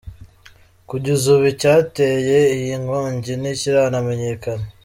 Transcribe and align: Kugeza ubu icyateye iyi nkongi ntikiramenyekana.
Kugeza 0.89 1.23
ubu 1.33 1.45
icyateye 1.53 2.37
iyi 2.57 2.73
nkongi 2.83 3.31
ntikiramenyekana. 3.41 4.65